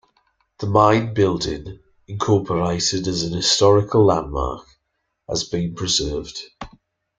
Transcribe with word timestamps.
The 0.57 0.65
main 0.65 1.13
building, 1.13 1.77
incorporated 2.07 3.05
as 3.07 3.21
an 3.21 3.33
historical 3.33 4.03
landmark, 4.03 4.65
has 5.29 5.43
been 5.43 5.75
preserved. 5.75 6.39